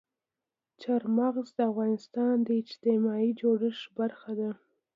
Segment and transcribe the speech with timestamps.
[0.81, 4.51] چار مغز د افغانستان د اجتماعي جوړښت برخه ده.